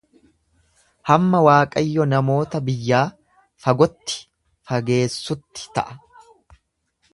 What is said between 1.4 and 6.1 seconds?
Waaqayyo namoota biyyaa fagotti fageessutti ta'a.